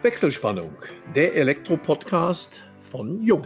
[0.00, 0.76] Wechselspannung,
[1.16, 3.44] der Elektro-Podcast von Jung.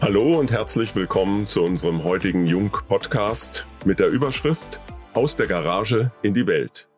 [0.00, 4.80] Hallo und herzlich willkommen zu unserem heutigen Jung-Podcast mit der Überschrift
[5.12, 6.88] Aus der Garage in die Welt.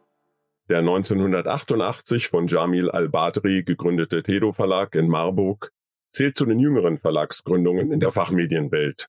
[0.68, 5.72] Der 1988 von Jamil Al-Badri gegründete Tedo Verlag in Marburg
[6.12, 9.06] zählt zu den jüngeren Verlagsgründungen in der Fachmedienwelt.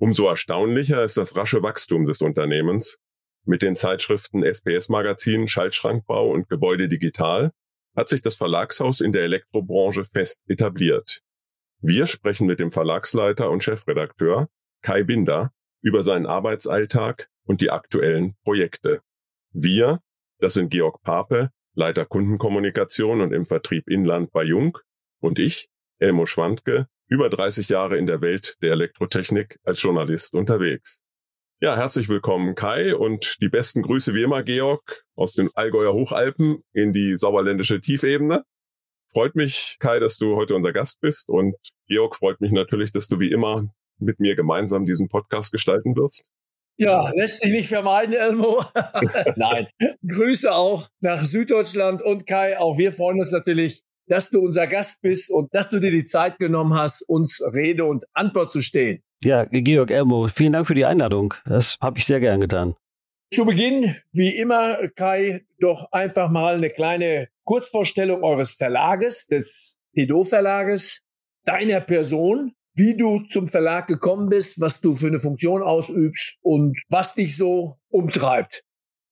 [0.00, 2.98] Umso erstaunlicher ist das rasche Wachstum des Unternehmens,
[3.48, 7.50] mit den Zeitschriften SPS Magazin, Schaltschrankbau und Gebäude Digital
[7.96, 11.22] hat sich das Verlagshaus in der Elektrobranche fest etabliert.
[11.80, 14.48] Wir sprechen mit dem Verlagsleiter und Chefredakteur
[14.82, 19.00] Kai Binder über seinen Arbeitsalltag und die aktuellen Projekte.
[19.50, 20.00] Wir,
[20.38, 24.76] das sind Georg Pape, Leiter Kundenkommunikation und im Vertrieb Inland bei Jung
[25.20, 31.00] und ich, Elmo Schwandke, über 30 Jahre in der Welt der Elektrotechnik als Journalist unterwegs.
[31.60, 36.62] Ja, herzlich willkommen Kai und die besten Grüße wie immer, Georg, aus den Allgäuer Hochalpen
[36.72, 38.44] in die sauerländische Tiefebene.
[39.12, 41.56] Freut mich, Kai, dass du heute unser Gast bist und
[41.88, 46.30] Georg freut mich natürlich, dass du wie immer mit mir gemeinsam diesen Podcast gestalten wirst.
[46.76, 48.64] Ja, lässt sich nicht vermeiden, Elmo.
[49.34, 49.66] Nein,
[50.06, 52.56] Grüße auch nach Süddeutschland und Kai.
[52.60, 56.04] Auch wir freuen uns natürlich, dass du unser Gast bist und dass du dir die
[56.04, 59.02] Zeit genommen hast, uns Rede und Antwort zu stehen.
[59.22, 61.34] Ja, Georg Elmo, vielen Dank für die Einladung.
[61.44, 62.76] Das habe ich sehr gern getan.
[63.34, 70.24] Zu Beginn, wie immer, Kai, doch einfach mal eine kleine Kurzvorstellung eures Verlages, des Tedo
[70.24, 71.02] Verlages,
[71.44, 76.78] deiner Person, wie du zum Verlag gekommen bist, was du für eine Funktion ausübst und
[76.88, 78.62] was dich so umtreibt.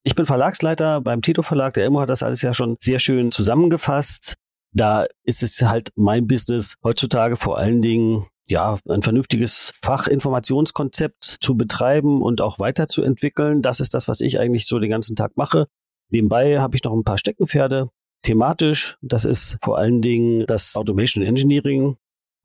[0.04, 1.74] Ich bin Verlagsleiter beim Tito Verlag.
[1.74, 4.36] Der Elmo hat das alles ja schon sehr schön zusammengefasst.
[4.72, 11.56] Da ist es halt mein Business heutzutage vor allen Dingen ja, ein vernünftiges Fachinformationskonzept zu
[11.56, 13.62] betreiben und auch weiterzuentwickeln.
[13.62, 15.66] Das ist das, was ich eigentlich so den ganzen Tag mache.
[16.10, 17.90] Nebenbei habe ich noch ein paar Steckenpferde
[18.22, 18.96] thematisch.
[19.02, 21.96] Das ist vor allen Dingen das Automation Engineering.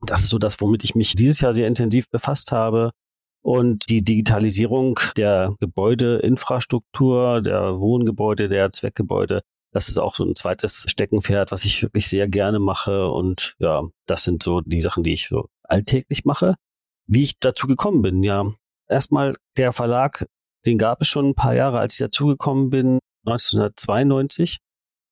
[0.06, 2.92] Das ist so das, womit ich mich dieses Jahr sehr intensiv befasst habe.
[3.44, 10.86] Und die Digitalisierung der Gebäudeinfrastruktur, der Wohngebäude, der Zweckgebäude, das ist auch so ein zweites
[10.88, 13.08] Steckenpferd, was ich wirklich sehr gerne mache.
[13.08, 16.56] Und ja, das sind so die Sachen, die ich so alltäglich mache.
[17.08, 18.46] Wie ich dazu gekommen bin, ja.
[18.88, 20.26] Erstmal der Verlag,
[20.66, 24.58] den gab es schon ein paar Jahre, als ich dazugekommen bin, 1992.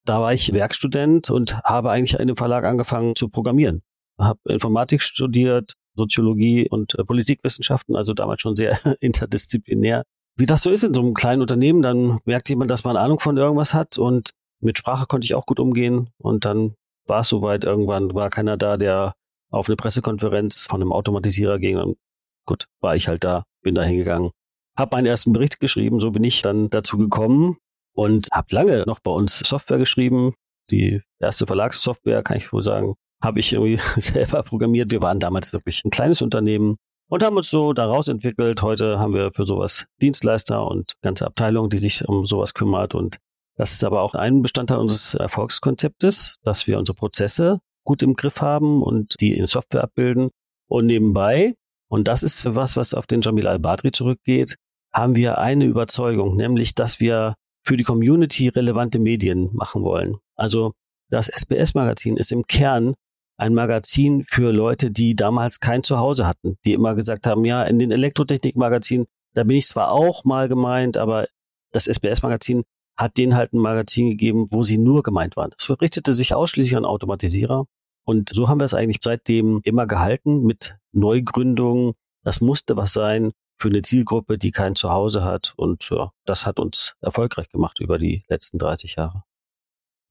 [0.04, 3.82] Da war ich Werkstudent und habe eigentlich in dem Verlag angefangen zu programmieren.
[4.18, 10.04] Habe Informatik studiert, Soziologie und äh, Politikwissenschaften, also damals schon sehr interdisziplinär.
[10.36, 13.20] Wie das so ist in so einem kleinen Unternehmen, dann merkt jemand, dass man Ahnung
[13.20, 16.74] von irgendwas hat und mit Sprache konnte ich auch gut umgehen und dann
[17.06, 19.14] war es soweit, irgendwann war keiner da, der
[19.50, 21.98] auf eine Pressekonferenz von einem Automatisierer ging und
[22.46, 24.30] gut, war ich halt da, bin da hingegangen,
[24.76, 27.58] habe meinen ersten Bericht geschrieben, so bin ich dann dazu gekommen
[27.94, 30.34] und habe lange noch bei uns Software geschrieben,
[30.70, 34.90] die erste Verlagssoftware, kann ich wohl sagen, habe ich irgendwie selber programmiert.
[34.90, 36.76] Wir waren damals wirklich ein kleines Unternehmen
[37.08, 38.62] und haben uns so daraus entwickelt.
[38.62, 43.18] Heute haben wir für sowas Dienstleister und ganze Abteilung, die sich um sowas kümmert und
[43.56, 48.40] das ist aber auch ein Bestandteil unseres Erfolgskonzeptes, dass wir unsere Prozesse gut im Griff
[48.40, 50.30] haben und die in Software abbilden.
[50.68, 51.54] Und nebenbei,
[51.88, 54.56] und das ist was, was auf den Jamil Al-Badri zurückgeht,
[54.92, 60.16] haben wir eine Überzeugung, nämlich, dass wir für die Community relevante Medien machen wollen.
[60.36, 60.72] Also
[61.10, 62.94] das SBS-Magazin ist im Kern
[63.36, 67.78] ein Magazin für Leute, die damals kein Zuhause hatten, die immer gesagt haben, ja, in
[67.78, 71.26] den Elektrotechnik-Magazinen, da bin ich zwar auch mal gemeint, aber
[71.72, 72.64] das SBS-Magazin
[73.00, 75.50] hat denen halt ein Magazin gegeben, wo sie nur gemeint waren.
[75.58, 77.66] Es richtete sich ausschließlich an Automatisierer.
[78.04, 81.94] Und so haben wir es eigentlich seitdem immer gehalten mit Neugründungen.
[82.24, 85.54] Das musste was sein für eine Zielgruppe, die kein Zuhause hat.
[85.56, 89.24] Und ja, das hat uns erfolgreich gemacht über die letzten 30 Jahre.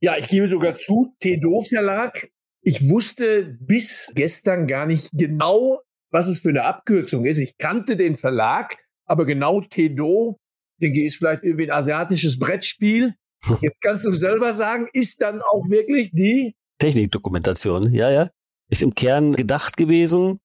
[0.02, 2.30] Ja, ich gebe sogar zu, Tedo Verlag.
[2.62, 7.40] Ich wusste bis gestern gar nicht genau, was es für eine Abkürzung ist.
[7.40, 8.76] Ich kannte den Verlag,
[9.06, 10.39] aber genau Tedo
[10.79, 13.16] denke, ist vielleicht irgendwie ein asiatisches Brettspiel.
[13.62, 18.29] Jetzt kannst du selber sagen, ist dann auch wirklich die Technikdokumentation, ja, ja.
[18.70, 20.40] Ist im Kern gedacht gewesen.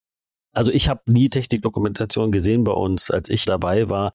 [0.53, 4.15] Also ich habe nie Technikdokumentation gesehen bei uns, als ich dabei war.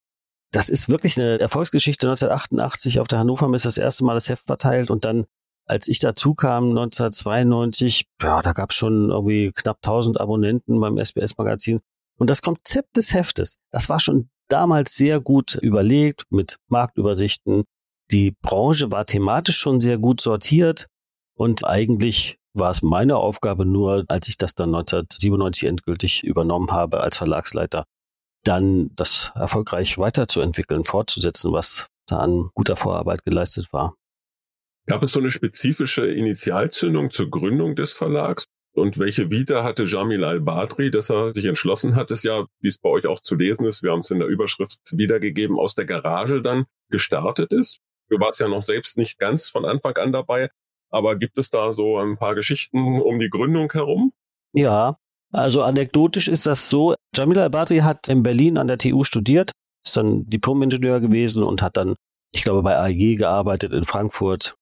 [0.51, 2.07] Das ist wirklich eine Erfolgsgeschichte.
[2.07, 5.25] 1988 auf der Hannover ist das erste Mal das Heft verteilt und dann,
[5.65, 10.97] als ich dazu kam, 1992, ja, da gab es schon irgendwie knapp 1000 Abonnenten beim
[10.97, 11.81] SBS-Magazin.
[12.17, 17.63] Und das Konzept des Heftes, das war schon damals sehr gut überlegt mit Marktübersichten.
[18.11, 20.87] Die Branche war thematisch schon sehr gut sortiert
[21.35, 27.01] und eigentlich war es meine Aufgabe nur, als ich das dann 1997 endgültig übernommen habe
[27.01, 27.85] als Verlagsleiter,
[28.43, 33.95] dann das erfolgreich weiterzuentwickeln, fortzusetzen, was da an guter Vorarbeit geleistet war.
[34.87, 38.45] Gab es so eine spezifische Initialzündung zur Gründung des Verlags?
[38.73, 42.77] Und welche Vita hatte Jamil al-Badri, dass er sich entschlossen hat, es ja, wie es
[42.77, 45.85] bei euch auch zu lesen ist, wir haben es in der Überschrift wiedergegeben, aus der
[45.85, 47.79] Garage dann gestartet ist?
[48.09, 50.49] Du warst ja noch selbst nicht ganz von Anfang an dabei,
[50.89, 54.11] aber gibt es da so ein paar Geschichten um die Gründung herum?
[54.53, 54.97] Ja,
[55.31, 56.95] also anekdotisch ist das so.
[57.15, 59.51] Jamil al-Badri hat in Berlin an der TU studiert,
[59.85, 61.95] ist dann Diplom-Ingenieur gewesen und hat dann,
[62.33, 64.55] ich glaube, bei AEG gearbeitet in Frankfurt,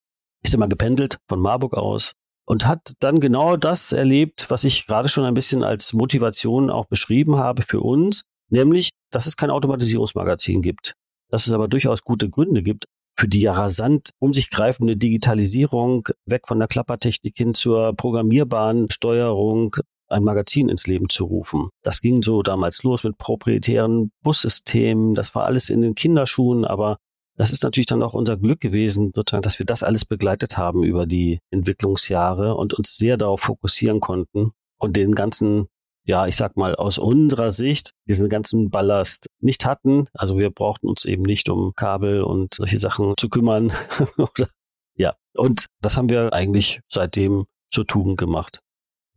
[0.43, 2.13] ist immer gependelt von Marburg aus
[2.47, 6.85] und hat dann genau das erlebt, was ich gerade schon ein bisschen als Motivation auch
[6.85, 10.93] beschrieben habe für uns, nämlich, dass es kein Automatisierungsmagazin gibt,
[11.29, 12.85] dass es aber durchaus gute Gründe gibt,
[13.19, 18.89] für die ja rasant um sich greifende Digitalisierung weg von der Klappertechnik hin zur programmierbaren
[18.89, 19.75] Steuerung
[20.07, 21.67] ein Magazin ins Leben zu rufen.
[21.83, 25.15] Das ging so damals los mit proprietären Bussystemen.
[25.15, 26.97] Das war alles in den Kinderschuhen, aber
[27.37, 30.83] das ist natürlich dann auch unser Glück gewesen, sozusagen, dass wir das alles begleitet haben
[30.83, 35.67] über die Entwicklungsjahre und uns sehr darauf fokussieren konnten und den ganzen,
[36.03, 40.07] ja, ich sag mal, aus unserer Sicht diesen ganzen Ballast nicht hatten.
[40.13, 43.71] Also wir brauchten uns eben nicht um Kabel und solche Sachen zu kümmern.
[44.95, 48.61] ja, und das haben wir eigentlich seitdem zur Tugend gemacht.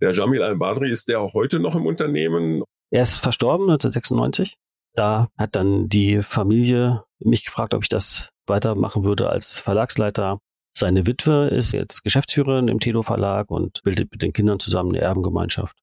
[0.03, 2.65] Der Jamil Al-Badri, ist der auch heute noch im Unternehmen?
[2.91, 4.57] Er ist verstorben 1996.
[4.95, 10.41] Da hat dann die Familie mich gefragt, ob ich das weitermachen würde als Verlagsleiter.
[10.77, 15.01] Seine Witwe ist jetzt Geschäftsführerin im Tedo Verlag und bildet mit den Kindern zusammen eine
[15.01, 15.77] Erbengemeinschaft.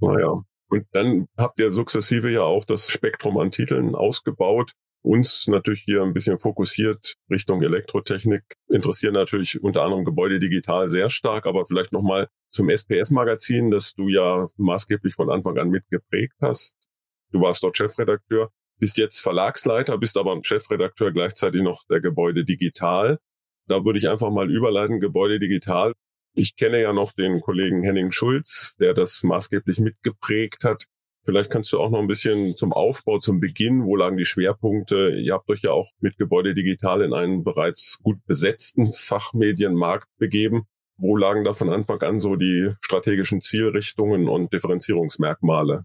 [0.00, 0.42] Naja.
[0.68, 4.72] Und dann habt ihr sukzessive ja auch das Spektrum an Titeln ausgebaut.
[5.02, 8.42] Uns natürlich hier ein bisschen fokussiert Richtung Elektrotechnik.
[8.68, 14.08] Interessieren natürlich unter anderem Gebäude digital sehr stark, aber vielleicht nochmal zum SPS-Magazin, das du
[14.08, 16.88] ja maßgeblich von Anfang an mitgeprägt hast.
[17.34, 23.18] Du warst dort Chefredakteur, bist jetzt Verlagsleiter, bist aber Chefredakteur gleichzeitig noch der Gebäude Digital.
[23.66, 25.94] Da würde ich einfach mal überleiten, Gebäude Digital.
[26.36, 30.84] Ich kenne ja noch den Kollegen Henning Schulz, der das maßgeblich mitgeprägt hat.
[31.24, 35.16] Vielleicht kannst du auch noch ein bisschen zum Aufbau, zum Beginn, wo lagen die Schwerpunkte?
[35.18, 40.68] Ihr habt euch ja auch mit Gebäude Digital in einen bereits gut besetzten Fachmedienmarkt begeben.
[40.98, 45.84] Wo lagen da von Anfang an so die strategischen Zielrichtungen und Differenzierungsmerkmale?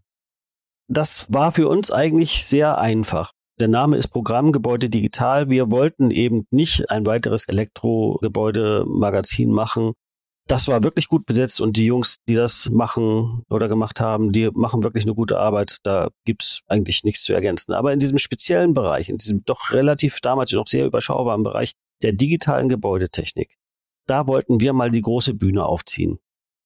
[0.91, 3.33] Das war für uns eigentlich sehr einfach.
[3.59, 5.47] Der Name ist Programmgebäude Digital.
[5.47, 9.93] Wir wollten eben nicht ein weiteres Elektrogebäude-Magazin machen.
[10.47, 14.49] Das war wirklich gut besetzt und die Jungs, die das machen oder gemacht haben, die
[14.51, 15.77] machen wirklich eine gute Arbeit.
[15.83, 17.73] Da gibt's eigentlich nichts zu ergänzen.
[17.73, 22.13] Aber in diesem speziellen Bereich, in diesem doch relativ damals noch sehr überschaubaren Bereich der
[22.13, 23.59] digitalen Gebäudetechnik,
[24.07, 26.17] da wollten wir mal die große Bühne aufziehen.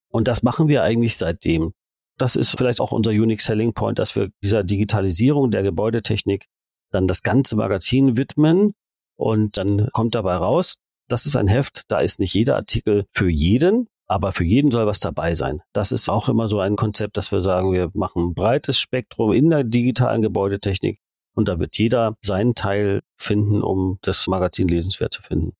[0.07, 1.73] Und das machen wir eigentlich seitdem.
[2.17, 6.47] Das ist vielleicht auch unser Unique Selling Point, dass wir dieser Digitalisierung der Gebäudetechnik
[6.91, 8.73] dann das ganze Magazin widmen
[9.15, 10.77] und dann kommt dabei raus,
[11.09, 14.85] das ist ein Heft, da ist nicht jeder Artikel für jeden, aber für jeden soll
[14.85, 15.61] was dabei sein.
[15.73, 19.33] Das ist auch immer so ein Konzept, dass wir sagen, wir machen ein breites Spektrum
[19.33, 20.99] in der digitalen Gebäudetechnik
[21.35, 25.53] und da wird jeder seinen Teil finden, um das Magazin lesenswert zu finden.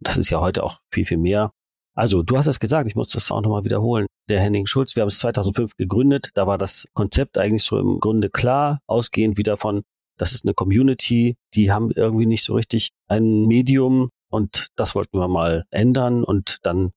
[0.00, 1.52] Das ist ja heute auch viel, viel mehr.
[1.94, 4.06] Also, du hast es gesagt, ich muss das auch nochmal wiederholen.
[4.32, 8.00] Der Henning Schulz, wir haben es 2005 gegründet, da war das Konzept eigentlich so im
[8.00, 9.82] Grunde klar, ausgehend wieder von,
[10.16, 15.18] das ist eine Community, die haben irgendwie nicht so richtig ein Medium und das wollten
[15.18, 16.92] wir mal ändern und dann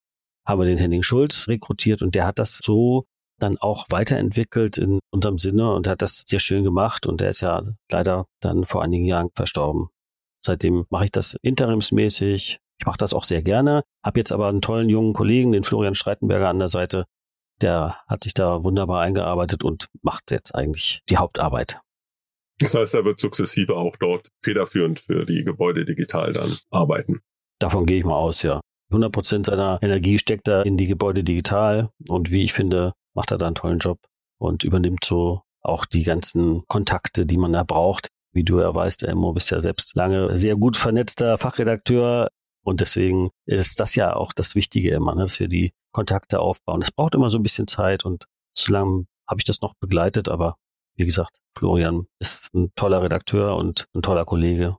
[0.47, 3.03] haben wir den Henning Schulz rekrutiert und der hat das so
[3.37, 7.41] dann auch weiterentwickelt in unserem Sinne und hat das sehr schön gemacht und der ist
[7.41, 9.89] ja leider dann vor einigen Jahren verstorben.
[10.41, 14.61] Seitdem mache ich das interimsmäßig, ich mache das auch sehr gerne, habe jetzt aber einen
[14.61, 17.03] tollen jungen Kollegen, den Florian Streitenberger an der Seite.
[17.61, 21.79] Der hat sich da wunderbar eingearbeitet und macht jetzt eigentlich die Hauptarbeit.
[22.59, 27.21] Das heißt, er wird sukzessive auch dort federführend für die Gebäude digital dann arbeiten.
[27.59, 28.61] Davon gehe ich mal aus, ja.
[28.89, 33.31] 100 Prozent seiner Energie steckt er in die Gebäude digital und wie ich finde, macht
[33.31, 33.99] er da einen tollen Job
[34.37, 38.09] und übernimmt so auch die ganzen Kontakte, die man da braucht.
[38.31, 42.29] Wie du ja weißt, Elmo, bist ja selbst lange sehr gut vernetzter Fachredakteur
[42.63, 46.81] und deswegen ist das ja auch das Wichtige immer, ne, dass wir die Kontakte aufbauen.
[46.81, 50.27] Das braucht immer so ein bisschen Zeit und so lange habe ich das noch begleitet,
[50.27, 50.57] aber
[50.97, 54.75] wie gesagt, Florian ist ein toller Redakteur und ein toller Kollege.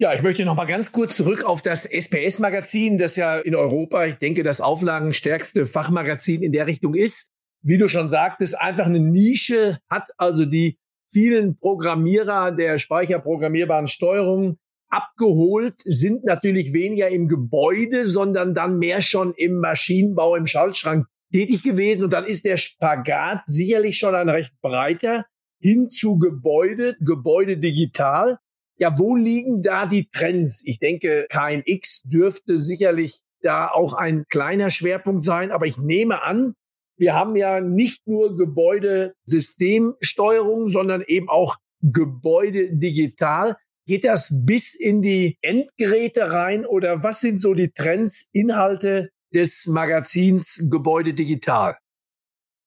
[0.00, 4.04] Ja, ich möchte noch mal ganz kurz zurück auf das SPS-Magazin, das ja in Europa,
[4.04, 7.32] ich denke, das auflagenstärkste Fachmagazin in der Richtung ist.
[7.64, 10.78] Wie du schon sagtest, einfach eine Nische hat also die
[11.10, 14.58] vielen Programmierer der speicherprogrammierbaren Steuerung
[14.90, 21.62] abgeholt, sind natürlich weniger im Gebäude, sondern dann mehr schon im Maschinenbau, im Schaltschrank tätig
[21.62, 22.04] gewesen.
[22.04, 25.26] Und dann ist der Spagat sicherlich schon ein recht breiter
[25.60, 28.38] hin zu Gebäude, Gebäude digital.
[28.78, 30.62] Ja, wo liegen da die Trends?
[30.64, 35.50] Ich denke, KNX dürfte sicherlich da auch ein kleiner Schwerpunkt sein.
[35.50, 36.54] Aber ich nehme an,
[36.96, 43.56] wir haben ja nicht nur Gebäudesystemsteuerung, sondern eben auch Gebäude digital.
[43.88, 49.66] Geht das bis in die Endgeräte rein oder was sind so die Trends, Inhalte des
[49.66, 51.78] Magazins Gebäude digital?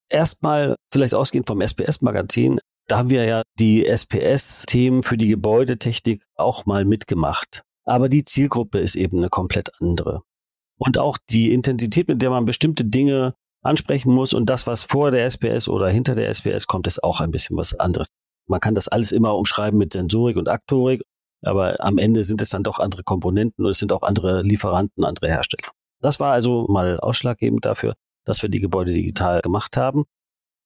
[0.08, 2.58] Erstmal vielleicht ausgehend vom SPS-Magazin.
[2.88, 7.62] Da haben wir ja die SPS-Themen für die Gebäudetechnik auch mal mitgemacht.
[7.84, 10.22] Aber die Zielgruppe ist eben eine komplett andere.
[10.76, 15.12] Und auch die Intensität, mit der man bestimmte Dinge ansprechen muss und das, was vor
[15.12, 18.08] der SPS oder hinter der SPS kommt, ist auch ein bisschen was anderes.
[18.48, 21.02] Man kann das alles immer umschreiben mit Sensorik und Aktorik,
[21.42, 25.04] aber am Ende sind es dann doch andere Komponenten und es sind auch andere Lieferanten,
[25.04, 25.70] andere Hersteller.
[26.00, 27.94] Das war also mal ausschlaggebend dafür,
[28.24, 30.04] dass wir die Gebäude digital gemacht haben.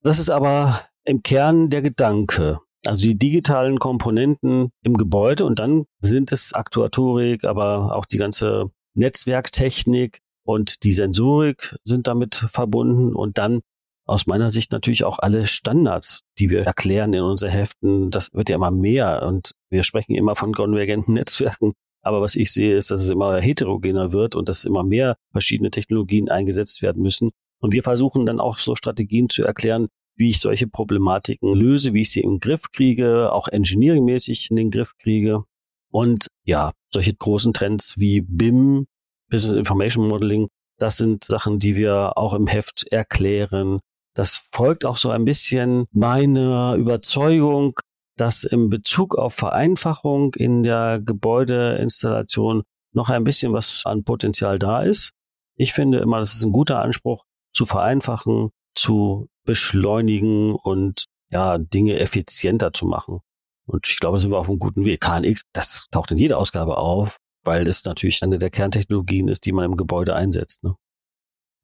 [0.02, 2.61] Das ist aber im Kern der Gedanke.
[2.87, 8.71] Also die digitalen Komponenten im Gebäude und dann sind es Aktuatorik, aber auch die ganze
[8.95, 13.61] Netzwerktechnik und die Sensorik sind damit verbunden und dann
[14.07, 18.11] aus meiner Sicht natürlich auch alle Standards, die wir erklären in unseren Heften.
[18.11, 21.73] Das wird ja immer mehr und wir sprechen immer von konvergenten Netzwerken.
[22.03, 25.73] Aber was ich sehe, ist, dass es immer heterogener wird und dass immer mehr verschiedene
[25.73, 27.33] Technologien eingesetzt werden müssen.
[27.61, 32.03] Und wir versuchen dann auch so Strategien zu erklären, wie ich solche Problematiken löse, wie
[32.03, 35.43] ich sie im Griff kriege, auch engineeringmäßig in den Griff kriege.
[35.91, 38.87] Und ja, solche großen Trends wie BIM,
[39.29, 40.49] Business Information Modeling,
[40.79, 43.81] das sind Sachen, die wir auch im Heft erklären.
[44.17, 47.79] Das folgt auch so ein bisschen meiner Überzeugung,
[48.17, 52.63] dass im Bezug auf Vereinfachung in der Gebäudeinstallation
[52.95, 55.13] noch ein bisschen was an Potenzial da ist.
[55.59, 61.99] Ich finde immer, das ist ein guter Anspruch, zu vereinfachen, zu beschleunigen und ja, Dinge
[61.99, 63.21] effizienter zu machen.
[63.67, 65.03] Und ich glaube, sind wir auf einem guten Weg.
[65.03, 69.53] KNX, das taucht in jeder Ausgabe auf, weil es natürlich eine der Kerntechnologien ist, die
[69.53, 70.65] man im Gebäude einsetzt.
[70.65, 70.75] Ne?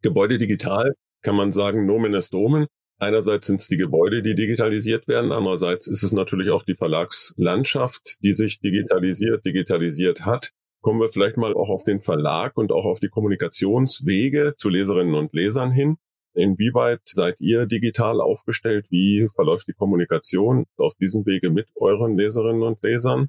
[0.02, 2.66] Gebäude digital kann man sagen, Nomen est Domen.
[2.98, 5.32] Einerseits sind es die Gebäude, die digitalisiert werden.
[5.32, 10.50] Andererseits ist es natürlich auch die Verlagslandschaft, die sich digitalisiert, digitalisiert hat.
[10.82, 15.14] Kommen wir vielleicht mal auch auf den Verlag und auch auf die Kommunikationswege zu Leserinnen
[15.14, 15.96] und Lesern hin.
[16.34, 18.86] Inwieweit seid ihr digital aufgestellt?
[18.90, 23.28] Wie verläuft die Kommunikation auf diesem Wege mit euren Leserinnen und Lesern?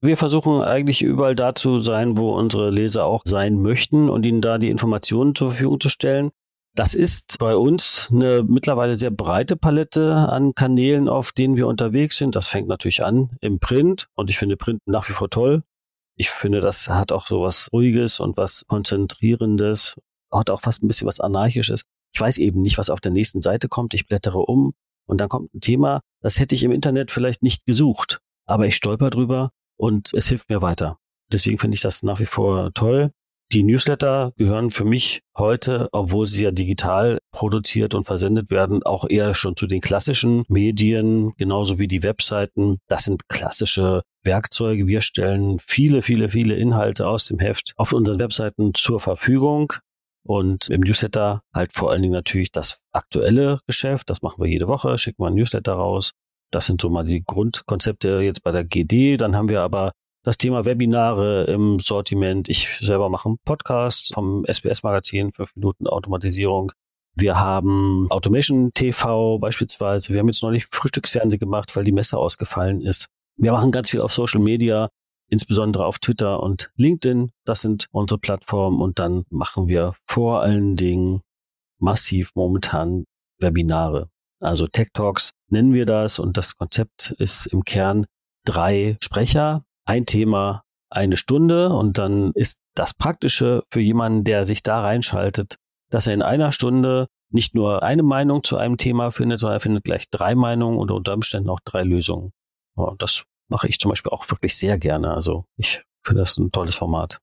[0.00, 4.42] Wir versuchen eigentlich überall da zu sein, wo unsere Leser auch sein möchten und ihnen
[4.42, 6.30] da die Informationen zur Verfügung zu stellen.
[6.76, 12.18] Das ist bei uns eine mittlerweile sehr breite Palette an Kanälen, auf denen wir unterwegs
[12.18, 12.36] sind.
[12.36, 15.62] Das fängt natürlich an im Print und ich finde Print nach wie vor toll.
[16.16, 19.96] Ich finde, das hat auch so was Ruhiges und was Konzentrierendes,
[20.30, 21.84] hat auch fast ein bisschen was Anarchisches.
[22.12, 23.94] Ich weiß eben nicht, was auf der nächsten Seite kommt.
[23.94, 24.74] Ich blättere um
[25.06, 28.76] und dann kommt ein Thema, das hätte ich im Internet vielleicht nicht gesucht, aber ich
[28.76, 30.98] stolper drüber und es hilft mir weiter.
[31.32, 33.12] Deswegen finde ich das nach wie vor toll.
[33.52, 39.08] Die Newsletter gehören für mich heute, obwohl sie ja digital produziert und versendet werden, auch
[39.08, 42.78] eher schon zu den klassischen Medien, genauso wie die Webseiten.
[42.88, 44.88] Das sind klassische Werkzeuge.
[44.88, 49.72] Wir stellen viele, viele, viele Inhalte aus dem Heft auf unseren Webseiten zur Verfügung.
[50.24, 54.10] Und im Newsletter halt vor allen Dingen natürlich das aktuelle Geschäft.
[54.10, 56.14] Das machen wir jede Woche, schicken wir ein Newsletter raus.
[56.50, 59.18] Das sind so mal die Grundkonzepte jetzt bei der GD.
[59.18, 59.92] Dann haben wir aber
[60.26, 62.48] das Thema Webinare im Sortiment.
[62.48, 66.72] Ich selber mache einen Podcast vom SBS-Magazin, 5 Minuten Automatisierung.
[67.14, 70.12] Wir haben Automation TV beispielsweise.
[70.12, 73.06] Wir haben jetzt neulich Frühstücksfernsehen gemacht, weil die Messe ausgefallen ist.
[73.36, 74.88] Wir machen ganz viel auf Social Media,
[75.28, 77.30] insbesondere auf Twitter und LinkedIn.
[77.44, 78.80] Das sind unsere Plattformen.
[78.80, 81.20] Und dann machen wir vor allen Dingen
[81.78, 83.04] massiv momentan
[83.38, 84.10] Webinare.
[84.40, 88.06] Also Tech Talks nennen wir das und das Konzept ist im Kern
[88.44, 94.62] drei Sprecher, ein Thema, eine Stunde und dann ist das Praktische für jemanden, der sich
[94.62, 95.56] da reinschaltet,
[95.90, 99.60] dass er in einer Stunde nicht nur eine Meinung zu einem Thema findet, sondern er
[99.60, 102.32] findet gleich drei Meinungen und unter Umständen auch drei Lösungen.
[102.76, 105.12] Und das mache ich zum Beispiel auch wirklich sehr gerne.
[105.12, 107.20] Also ich finde das ein tolles Format.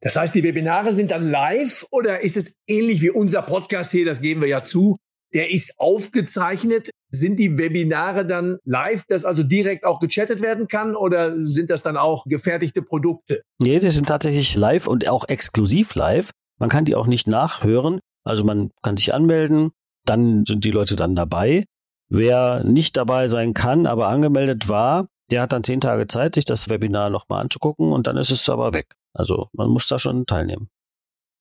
[0.00, 4.04] Das heißt, die Webinare sind dann live oder ist es ähnlich wie unser Podcast hier,
[4.04, 4.98] das geben wir ja zu,
[5.34, 6.90] der ist aufgezeichnet.
[7.10, 11.82] Sind die Webinare dann live, dass also direkt auch gechattet werden kann oder sind das
[11.82, 13.42] dann auch gefertigte Produkte?
[13.60, 16.30] Nee, die sind tatsächlich live und auch exklusiv live.
[16.58, 18.00] Man kann die auch nicht nachhören.
[18.24, 19.70] Also man kann sich anmelden,
[20.06, 21.64] dann sind die Leute dann dabei.
[22.08, 26.44] Wer nicht dabei sein kann, aber angemeldet war, der hat dann zehn Tage Zeit, sich
[26.44, 28.94] das Webinar nochmal anzugucken und dann ist es aber weg.
[29.12, 30.68] Also man muss da schon teilnehmen.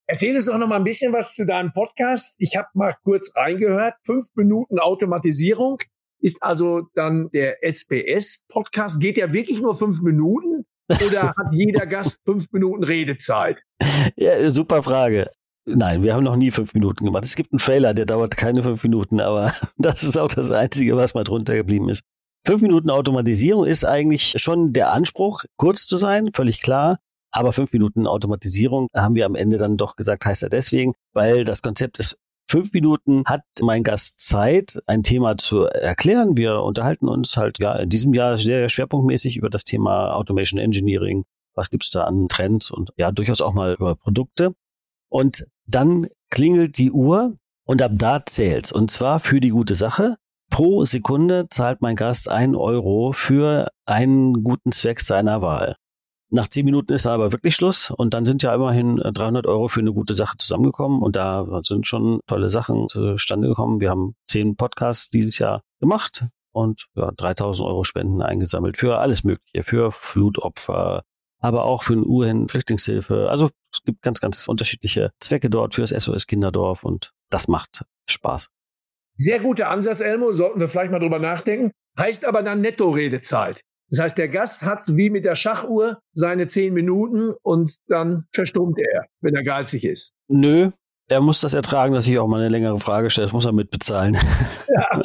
[0.05, 2.35] Erzähl uns doch noch mal ein bisschen was zu deinem Podcast.
[2.37, 3.95] Ich habe mal kurz reingehört.
[4.05, 5.77] Fünf Minuten Automatisierung
[6.19, 8.99] ist also dann der SPS-Podcast.
[8.99, 10.65] Geht ja wirklich nur fünf Minuten.
[10.89, 13.61] Oder hat jeder Gast fünf Minuten Redezeit?
[14.17, 15.29] Ja, super Frage.
[15.65, 17.23] Nein, wir haben noch nie fünf Minuten gemacht.
[17.23, 20.97] Es gibt einen Trailer, der dauert keine fünf Minuten, aber das ist auch das Einzige,
[20.97, 22.03] was mal drunter geblieben ist.
[22.45, 26.99] Fünf Minuten Automatisierung ist eigentlich schon der Anspruch, kurz zu sein, völlig klar.
[27.33, 31.43] Aber fünf Minuten Automatisierung haben wir am Ende dann doch gesagt, heißt er deswegen, weil
[31.43, 36.37] das Konzept ist, fünf Minuten hat mein Gast Zeit, ein Thema zu erklären.
[36.37, 41.23] Wir unterhalten uns halt ja in diesem Jahr sehr schwerpunktmäßig über das Thema Automation Engineering.
[41.55, 44.53] Was gibt's da an Trends und ja, durchaus auch mal über Produkte.
[45.09, 47.35] Und dann klingelt die Uhr
[47.65, 48.71] und ab da zählt's.
[48.71, 50.17] Und zwar für die gute Sache.
[50.51, 55.77] Pro Sekunde zahlt mein Gast ein Euro für einen guten Zweck seiner Wahl.
[56.35, 59.81] Nach zehn Minuten ist aber wirklich Schluss und dann sind ja immerhin 300 Euro für
[59.81, 63.79] eine gute Sache zusammengekommen und da sind schon tolle Sachen zustande gekommen.
[63.79, 69.23] Wir haben zehn Podcasts dieses Jahr gemacht und ja, 3000 Euro Spenden eingesammelt für alles
[69.23, 71.03] Mögliche, für Flutopfer,
[71.37, 73.29] aber auch für den UN Flüchtlingshilfe.
[73.29, 77.85] Also es gibt ganz, ganz unterschiedliche Zwecke dort für das SOS Kinderdorf und das macht
[78.09, 78.49] Spaß.
[79.17, 81.69] Sehr guter Ansatz, Elmo, sollten wir vielleicht mal drüber nachdenken.
[81.99, 83.61] Heißt aber dann Netto-Redezeit.
[83.93, 88.79] Das heißt, der Gast hat wie mit der Schachuhr seine zehn Minuten und dann verstummt
[88.79, 90.13] er, wenn er geizig ist.
[90.27, 90.71] Nö,
[91.07, 93.27] er muss das ertragen, dass ich auch mal eine längere Frage stelle.
[93.27, 94.17] Das muss er mitbezahlen.
[94.75, 95.03] Ja,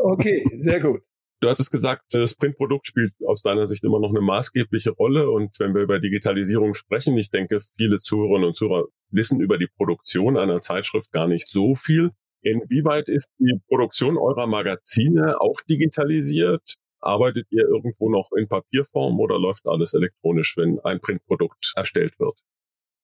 [0.00, 1.02] okay, sehr gut.
[1.40, 5.30] Du hattest gesagt, das Printprodukt spielt aus deiner Sicht immer noch eine maßgebliche Rolle.
[5.30, 9.68] Und wenn wir über Digitalisierung sprechen, ich denke, viele Zuhörerinnen und Zuhörer wissen über die
[9.76, 12.10] Produktion einer Zeitschrift gar nicht so viel.
[12.42, 16.74] Inwieweit ist die Produktion eurer Magazine auch digitalisiert?
[17.04, 22.38] Arbeitet ihr irgendwo noch in Papierform oder läuft alles elektronisch, wenn ein Printprodukt erstellt wird?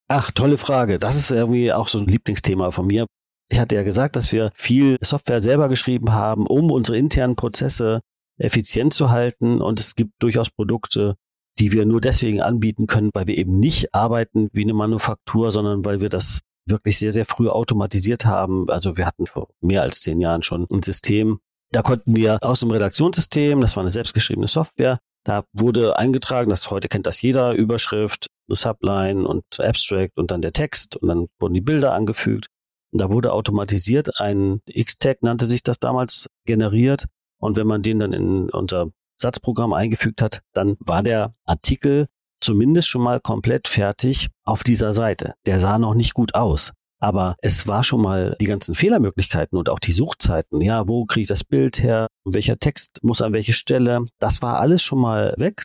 [0.09, 0.99] Ach, tolle Frage.
[0.99, 3.07] Das ist irgendwie auch so ein Lieblingsthema von mir.
[3.49, 8.00] Ich hatte ja gesagt, dass wir viel Software selber geschrieben haben, um unsere internen Prozesse
[8.38, 9.61] effizient zu halten.
[9.61, 11.16] Und es gibt durchaus Produkte,
[11.59, 15.85] die wir nur deswegen anbieten können, weil wir eben nicht arbeiten wie eine Manufaktur, sondern
[15.85, 18.69] weil wir das wirklich sehr, sehr früh automatisiert haben.
[18.71, 21.41] Also wir hatten vor mehr als zehn Jahren schon ein System.
[21.73, 26.71] Da konnten wir aus dem Redaktionssystem, das war eine selbstgeschriebene Software, da wurde eingetragen, das
[26.71, 31.54] heute kennt das jeder, Überschrift, Subline und Abstract und dann der Text und dann wurden
[31.54, 32.47] die Bilder angefügt.
[32.93, 37.06] Und da wurde automatisiert ein X-Tag nannte sich das damals generiert
[37.39, 42.06] und wenn man den dann in unser Satzprogramm eingefügt hat, dann war der Artikel
[42.41, 45.35] zumindest schon mal komplett fertig auf dieser Seite.
[45.47, 46.73] Der sah noch nicht gut aus.
[47.00, 50.60] Aber es war schon mal die ganzen Fehlermöglichkeiten und auch die Suchzeiten.
[50.60, 52.08] Ja, wo kriege ich das Bild her?
[52.25, 54.06] Welcher Text muss an welche Stelle?
[54.19, 55.65] Das war alles schon mal weg.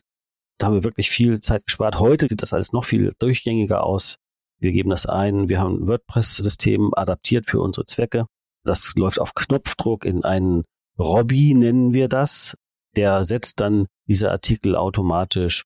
[0.57, 1.99] Da haben wir wirklich viel Zeit gespart.
[1.99, 4.15] Heute sieht das alles noch viel durchgängiger aus.
[4.59, 5.49] Wir geben das ein.
[5.49, 8.25] Wir haben ein WordPress-System adaptiert für unsere Zwecke.
[8.63, 10.63] Das läuft auf Knopfdruck in einen
[10.97, 12.55] Robby nennen wir das.
[12.95, 15.65] Der setzt dann diese Artikel automatisch.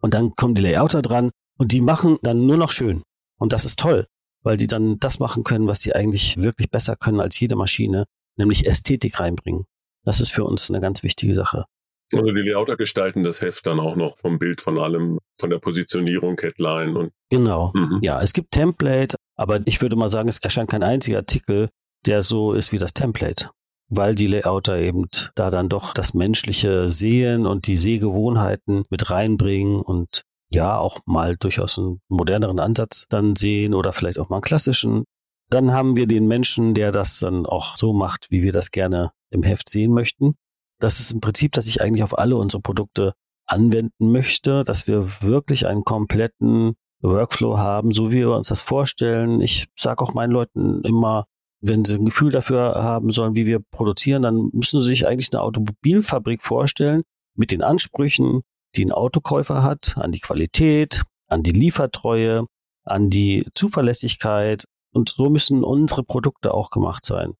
[0.00, 3.02] Und dann kommen die Layouter dran und die machen dann nur noch schön.
[3.38, 4.06] Und das ist toll,
[4.42, 8.06] weil die dann das machen können, was sie eigentlich wirklich besser können als jede Maschine,
[8.36, 9.64] nämlich Ästhetik reinbringen.
[10.04, 11.66] Das ist für uns eine ganz wichtige Sache.
[12.12, 15.58] Also die Layouter gestalten das Heft dann auch noch vom Bild, von allem, von der
[15.58, 17.12] Positionierung, Headline und.
[17.30, 17.72] Genau.
[17.74, 18.00] Mhm.
[18.02, 21.68] Ja, es gibt Template, aber ich würde mal sagen, es erscheint kein einziger Artikel,
[22.06, 23.50] der so ist wie das Template
[23.90, 29.80] weil die Layouter eben da dann doch das menschliche Sehen und die Sehgewohnheiten mit reinbringen
[29.80, 34.42] und ja auch mal durchaus einen moderneren Ansatz dann sehen oder vielleicht auch mal einen
[34.42, 35.04] klassischen.
[35.48, 39.12] Dann haben wir den Menschen, der das dann auch so macht, wie wir das gerne
[39.30, 40.34] im Heft sehen möchten.
[40.78, 43.14] Das ist im Prinzip, dass ich eigentlich auf alle unsere Produkte
[43.46, 49.40] anwenden möchte, dass wir wirklich einen kompletten Workflow haben, so wie wir uns das vorstellen.
[49.40, 51.26] Ich sage auch meinen Leuten immer,
[51.60, 55.32] wenn sie ein Gefühl dafür haben sollen, wie wir produzieren, dann müssen sie sich eigentlich
[55.32, 57.02] eine Automobilfabrik vorstellen
[57.34, 58.42] mit den Ansprüchen,
[58.76, 62.46] die ein Autokäufer hat, an die Qualität, an die Liefertreue,
[62.84, 64.64] an die Zuverlässigkeit.
[64.92, 67.34] Und so müssen unsere Produkte auch gemacht sein.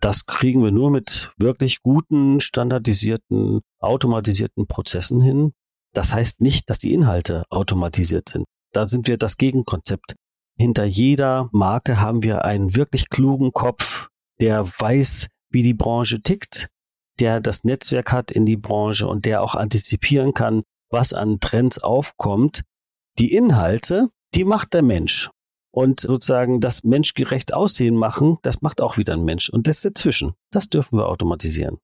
[0.00, 5.52] Das kriegen wir nur mit wirklich guten, standardisierten, automatisierten Prozessen hin.
[5.92, 8.44] Das heißt nicht, dass die Inhalte automatisiert sind.
[8.72, 10.14] Da sind wir das Gegenkonzept
[10.60, 14.10] hinter jeder Marke haben wir einen wirklich klugen Kopf,
[14.42, 16.68] der weiß, wie die Branche tickt,
[17.18, 21.78] der das Netzwerk hat in die Branche und der auch antizipieren kann, was an Trends
[21.78, 22.62] aufkommt.
[23.18, 25.30] Die Inhalte, die macht der Mensch.
[25.72, 29.48] Und sozusagen das menschgerecht Aussehen machen, das macht auch wieder ein Mensch.
[29.48, 31.78] Und das dazwischen, das dürfen wir automatisieren.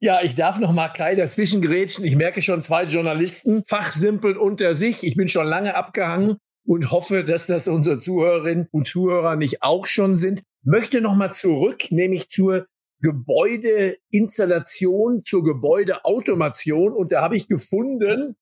[0.00, 2.04] Ja, ich darf noch mal klein dazwischen grätschen.
[2.04, 5.02] Ich merke schon zwei Journalisten fachsimpeln unter sich.
[5.02, 9.86] Ich bin schon lange abgehangen und hoffe, dass das unsere Zuhörerinnen und Zuhörer nicht auch
[9.86, 10.42] schon sind.
[10.62, 12.66] Möchte nochmal zurück, nämlich zur
[13.00, 16.92] Gebäudeinstallation, zur Gebäudeautomation.
[16.92, 18.36] Und da habe ich gefunden,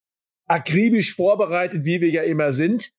[0.47, 2.93] akribisch vorbereitet, wie wir ja immer sind,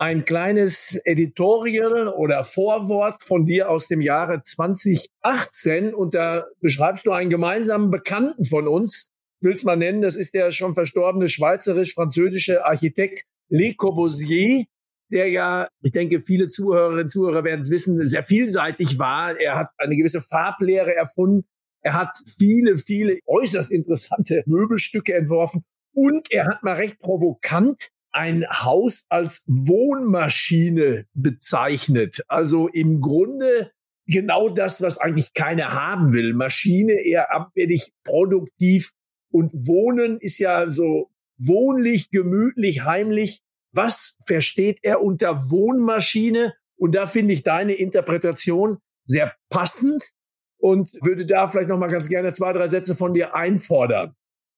[0.00, 7.12] ein kleines Editorial oder Vorwort von dir aus dem Jahre 2018 und da beschreibst du
[7.12, 9.10] einen gemeinsamen Bekannten von uns,
[9.42, 14.64] willst mal nennen, das ist der schon verstorbene schweizerisch-französische Architekt Le Corbusier,
[15.10, 19.38] der ja, ich denke, viele Zuhörerinnen und Zuhörer werden es wissen, sehr vielseitig war.
[19.38, 21.44] Er hat eine gewisse Farblehre erfunden.
[21.82, 25.64] Er hat viele, viele äußerst interessante Möbelstücke entworfen.
[25.92, 32.22] Und er hat mal recht provokant ein Haus als Wohnmaschine bezeichnet.
[32.28, 33.70] Also im Grunde
[34.06, 36.34] genau das, was eigentlich keiner haben will.
[36.34, 38.92] Maschine eher abwendig, produktiv.
[39.32, 43.42] Und Wohnen ist ja so wohnlich, gemütlich, heimlich.
[43.72, 46.54] Was versteht er unter Wohnmaschine?
[46.76, 50.10] Und da finde ich deine Interpretation sehr passend
[50.58, 54.14] und würde da vielleicht noch mal ganz gerne zwei, drei Sätze von dir einfordern.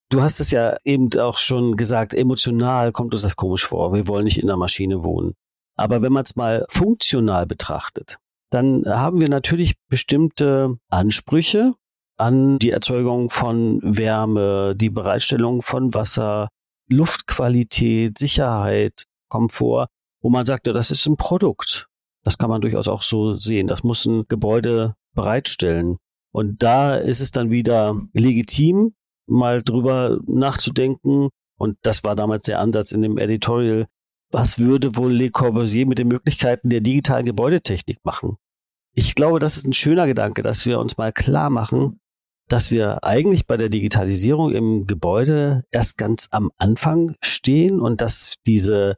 [0.09, 3.93] Du hast es ja eben auch schon gesagt, emotional kommt uns das komisch vor.
[3.93, 5.33] Wir wollen nicht in der Maschine wohnen.
[5.75, 8.17] Aber wenn man es mal funktional betrachtet,
[8.51, 11.73] dann haben wir natürlich bestimmte Ansprüche
[12.17, 16.49] an die Erzeugung von Wärme, die Bereitstellung von Wasser,
[16.89, 19.87] Luftqualität, Sicherheit, Komfort,
[20.21, 21.87] wo man sagt, ja, das ist ein Produkt.
[22.23, 23.67] Das kann man durchaus auch so sehen.
[23.67, 25.97] Das muss ein Gebäude bereitstellen.
[26.31, 28.95] Und da ist es dann wieder legitim,
[29.27, 31.29] mal drüber nachzudenken.
[31.57, 33.87] Und das war damals der Ansatz in dem Editorial.
[34.31, 38.37] Was würde wohl Le Corbusier mit den Möglichkeiten der digitalen Gebäudetechnik machen?
[38.95, 41.99] Ich glaube, das ist ein schöner Gedanke, dass wir uns mal klar machen,
[42.47, 48.33] dass wir eigentlich bei der Digitalisierung im Gebäude erst ganz am Anfang stehen und dass
[48.45, 48.95] diese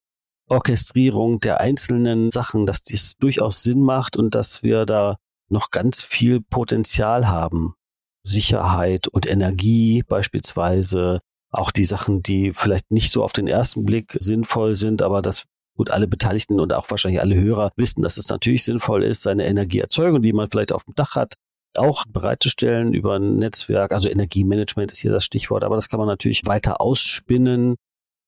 [0.48, 5.18] Orchestrierung der einzelnen Sachen, dass dies durchaus Sinn macht und dass wir da
[5.50, 7.76] noch ganz viel Potenzial haben.
[8.24, 14.18] Sicherheit und Energie beispielsweise, auch die Sachen, die vielleicht nicht so auf den ersten Blick
[14.20, 15.46] sinnvoll sind, aber das
[15.78, 19.46] gut alle Beteiligten und auch wahrscheinlich alle Hörer wissen, dass es natürlich sinnvoll ist, seine
[19.46, 21.36] Energieerzeugung, die man vielleicht auf dem Dach hat,
[21.78, 23.92] auch bereitzustellen über ein Netzwerk.
[23.92, 27.76] Also Energiemanagement ist hier das Stichwort, aber das kann man natürlich weiter ausspinnen.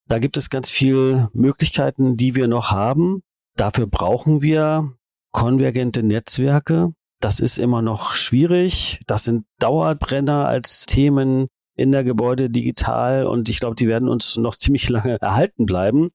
[0.06, 3.22] Da gibt es ganz viele Möglichkeiten, die wir noch haben.
[3.56, 4.94] Dafür brauchen wir
[5.32, 6.92] konvergente Netzwerke.
[7.20, 9.00] Das ist immer noch schwierig.
[9.06, 14.36] Das sind Dauerbrenner als Themen in der Gebäude digital und ich glaube, die werden uns
[14.36, 16.10] noch ziemlich lange erhalten bleiben.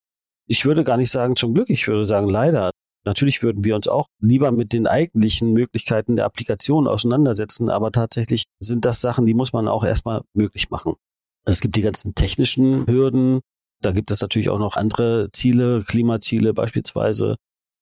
[0.45, 2.71] Ich würde gar nicht sagen zum Glück, ich würde sagen leider.
[3.05, 8.45] Natürlich würden wir uns auch lieber mit den eigentlichen Möglichkeiten der Applikation auseinandersetzen, aber tatsächlich
[8.59, 10.95] sind das Sachen, die muss man auch erstmal möglich machen.
[11.45, 13.41] Es gibt die ganzen technischen Hürden.
[13.81, 17.35] Da gibt es natürlich auch noch andere Ziele, Klimaziele beispielsweise.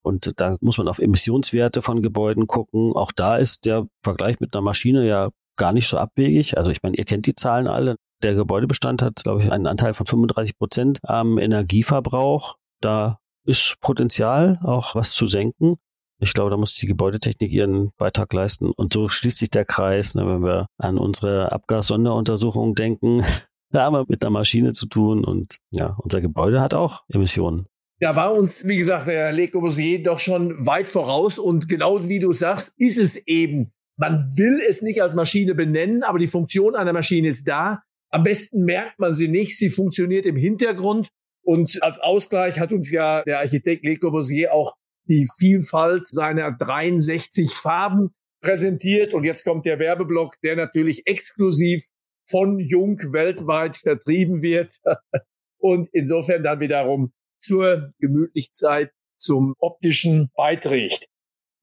[0.03, 2.93] Und da muss man auf Emissionswerte von Gebäuden gucken.
[2.93, 6.57] Auch da ist der Vergleich mit einer Maschine ja gar nicht so abwegig.
[6.57, 7.97] Also ich meine, ihr kennt die Zahlen alle.
[8.23, 12.55] Der Gebäudebestand hat, glaube ich, einen Anteil von 35 Prozent am Energieverbrauch.
[12.81, 15.77] Da ist Potenzial, auch was zu senken.
[16.19, 18.71] Ich glaube, da muss die Gebäudetechnik ihren Beitrag leisten.
[18.71, 23.23] Und so schließt sich der Kreis, ne, wenn wir an unsere Abgassonderuntersuchungen denken.
[23.73, 27.67] Da haben wir mit einer Maschine zu tun und ja, unser Gebäude hat auch Emissionen.
[28.01, 29.49] Da war uns, wie gesagt, der Le
[30.03, 31.39] doch schon weit voraus.
[31.39, 33.71] Und genau wie du sagst, ist es eben.
[33.95, 37.83] Man will es nicht als Maschine benennen, aber die Funktion einer Maschine ist da.
[38.09, 39.57] Am besten merkt man sie nicht.
[39.57, 41.07] Sie funktioniert im Hintergrund.
[41.43, 44.75] Und als Ausgleich hat uns ja der Architekt Le Corbusier auch
[45.07, 49.13] die Vielfalt seiner 63 Farben präsentiert.
[49.13, 51.85] Und jetzt kommt der Werbeblock, der natürlich exklusiv
[52.29, 54.75] von Jung weltweit vertrieben wird.
[55.57, 61.07] Und insofern dann wiederum zur Gemütlichkeit, zum optischen beiträgt.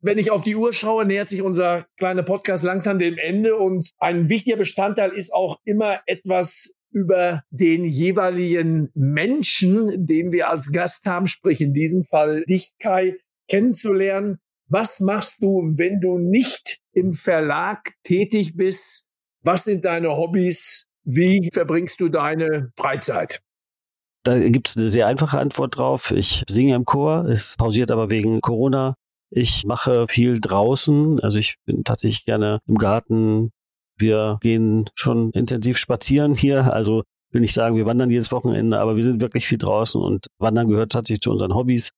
[0.01, 3.91] Wenn ich auf die Uhr schaue, nähert sich unser kleiner Podcast langsam dem Ende und
[3.99, 11.07] ein wichtiger Bestandteil ist auch immer etwas über den jeweiligen Menschen, den wir als Gast
[11.07, 13.17] haben, sprich in diesem Fall dich, Kai,
[13.49, 14.39] kennenzulernen.
[14.69, 19.09] Was machst du, wenn du nicht im Verlag tätig bist?
[19.43, 20.89] Was sind deine Hobbys?
[21.05, 23.41] Wie verbringst du deine Freizeit?
[24.25, 26.11] Da gibt es eine sehr einfache Antwort drauf.
[26.11, 28.95] Ich singe im Chor, es pausiert aber wegen Corona.
[29.31, 33.51] Ich mache viel draußen, also ich bin tatsächlich gerne im Garten.
[33.99, 38.97] Wir gehen schon intensiv spazieren hier, also will nicht sagen, wir wandern jedes Wochenende, aber
[38.97, 41.91] wir sind wirklich viel draußen und Wandern gehört tatsächlich zu unseren Hobbys.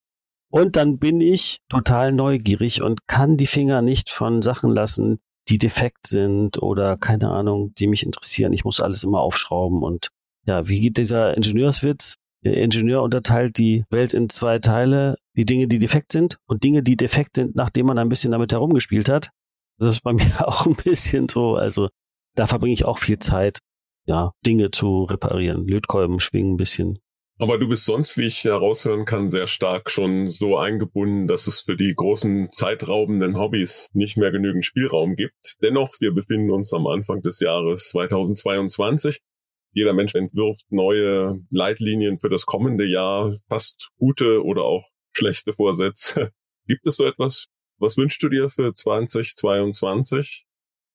[0.50, 5.58] Und dann bin ich total neugierig und kann die Finger nicht von Sachen lassen, die
[5.58, 8.52] defekt sind oder keine Ahnung, die mich interessieren.
[8.52, 10.08] Ich muss alles immer aufschrauben und
[10.46, 12.16] ja, wie geht dieser Ingenieurswitz?
[12.42, 16.82] Der Ingenieur unterteilt die Welt in zwei Teile, die Dinge, die defekt sind und Dinge,
[16.82, 19.30] die defekt sind, nachdem man ein bisschen damit herumgespielt hat.
[19.80, 21.56] Das ist bei mir auch ein bisschen so.
[21.56, 21.88] Also
[22.36, 23.58] da verbringe ich auch viel Zeit,
[24.06, 25.66] ja, Dinge zu reparieren.
[25.66, 26.98] Lötkolben schwingen ein bisschen.
[27.38, 31.60] Aber du bist sonst, wie ich heraushören kann, sehr stark schon so eingebunden, dass es
[31.60, 35.54] für die großen zeitraubenden Hobbys nicht mehr genügend Spielraum gibt.
[35.62, 39.20] Dennoch, wir befinden uns am Anfang des Jahres 2022.
[39.72, 46.32] Jeder Mensch entwirft neue Leitlinien für das kommende Jahr, fast gute oder auch schlechte Vorsätze.
[46.66, 47.46] Gibt es so etwas?
[47.80, 50.46] Was wünschst du dir für 2022?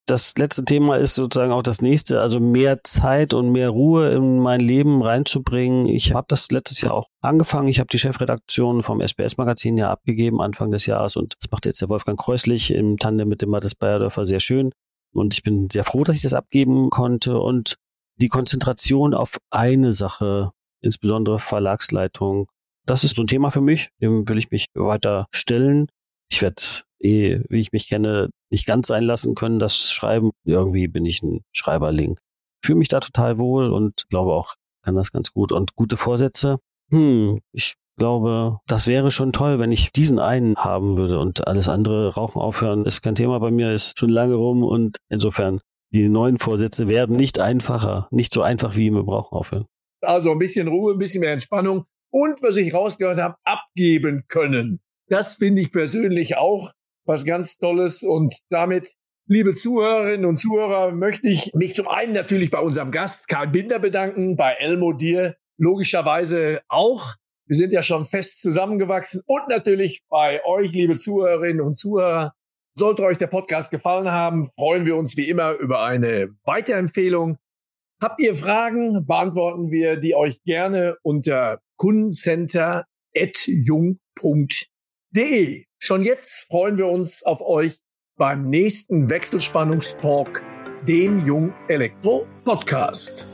[0.05, 4.39] das letzte Thema ist sozusagen auch das nächste, also mehr Zeit und mehr Ruhe in
[4.39, 5.87] mein Leben reinzubringen.
[5.87, 7.67] Ich habe das letztes Jahr auch angefangen.
[7.69, 11.81] Ich habe die Chefredaktion vom SBS-Magazin ja abgegeben Anfang des Jahres und das macht jetzt
[11.81, 14.71] der Wolfgang Kreuslich im Tandem mit dem Mathis Bayerdörfer sehr schön.
[15.11, 17.75] Und ich bin sehr froh, dass ich das abgeben konnte und
[18.17, 22.47] die Konzentration auf eine Sache, insbesondere Verlagsleitung,
[22.85, 23.89] das ist so ein Thema für mich.
[24.01, 25.87] Dem will ich mich weiter stellen.
[26.29, 26.61] Ich werde
[26.99, 30.31] eh, wie ich mich kenne, nicht ganz einlassen können, das Schreiben.
[30.43, 32.17] Irgendwie bin ich ein Schreiberling.
[32.63, 35.51] Fühle mich da total wohl und glaube auch, kann das ganz gut.
[35.51, 36.59] Und gute Vorsätze.
[36.91, 41.69] Hm, ich glaube, das wäre schon toll, wenn ich diesen einen haben würde und alles
[41.69, 45.61] andere Rauchen aufhören ist kein Thema bei mir, ist schon lange rum und insofern
[45.93, 49.65] die neuen Vorsätze werden nicht einfacher, nicht so einfach wie mit Rauchen aufhören.
[50.01, 54.81] Also ein bisschen Ruhe, ein bisschen mehr Entspannung und was ich rausgehört habe, abgeben können.
[55.07, 56.71] Das finde ich persönlich auch
[57.05, 58.03] was ganz Tolles.
[58.03, 58.93] Und damit,
[59.27, 63.79] liebe Zuhörerinnen und Zuhörer, möchte ich mich zum einen natürlich bei unserem Gast Karl Binder
[63.79, 67.15] bedanken, bei Elmo dir logischerweise auch.
[67.47, 72.33] Wir sind ja schon fest zusammengewachsen und natürlich bei euch, liebe Zuhörerinnen und Zuhörer.
[72.77, 77.37] Sollte euch der Podcast gefallen haben, freuen wir uns wie immer über eine Weiterempfehlung.
[78.01, 84.74] Habt ihr Fragen, beantworten wir die euch gerne unter kundencenter.jung.de.
[85.79, 87.79] Schon jetzt freuen wir uns auf euch
[88.17, 90.43] beim nächsten Wechselspannungstalk,
[90.85, 93.25] dem Jung Elektro Podcast.